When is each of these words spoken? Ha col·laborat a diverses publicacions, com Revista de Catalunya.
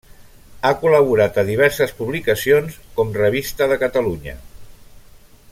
Ha 0.61 0.69
col·laborat 0.83 1.37
a 1.41 1.43
diverses 1.49 1.93
publicacions, 1.99 2.79
com 2.97 3.13
Revista 3.19 3.69
de 3.75 3.79
Catalunya. 3.85 4.35